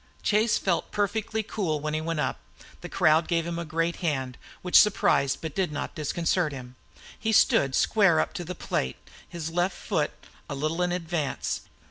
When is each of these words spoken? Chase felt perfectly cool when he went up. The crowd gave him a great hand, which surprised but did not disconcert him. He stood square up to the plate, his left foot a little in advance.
Chase 0.23 0.57
felt 0.57 0.89
perfectly 0.91 1.43
cool 1.43 1.79
when 1.79 1.93
he 1.93 2.01
went 2.01 2.19
up. 2.19 2.39
The 2.81 2.89
crowd 2.89 3.27
gave 3.27 3.45
him 3.45 3.59
a 3.59 3.63
great 3.65 3.97
hand, 3.97 4.35
which 4.63 4.79
surprised 4.81 5.41
but 5.41 5.53
did 5.53 5.71
not 5.71 5.93
disconcert 5.93 6.51
him. 6.53 6.75
He 7.19 7.31
stood 7.31 7.75
square 7.75 8.19
up 8.19 8.33
to 8.33 8.43
the 8.43 8.55
plate, 8.55 8.97
his 9.29 9.51
left 9.51 9.77
foot 9.77 10.09
a 10.49 10.55
little 10.55 10.81
in 10.81 10.91
advance. 10.91 11.61